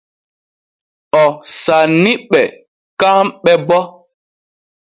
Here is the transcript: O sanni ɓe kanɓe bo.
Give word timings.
O 1.23 1.25
sanni 1.61 2.11
ɓe 2.29 2.41
kanɓe 2.99 3.51
bo. 3.67 3.79